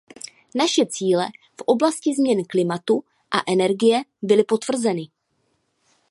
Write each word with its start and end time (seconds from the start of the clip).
Naše 0.55 0.85
cíle 0.85 1.27
v 1.59 1.61
oblasti 1.61 2.15
změn 2.15 2.43
klimatu 2.45 3.03
a 3.31 3.51
energie 3.51 4.01
byly 4.21 4.43
potvrzeny. 4.43 5.07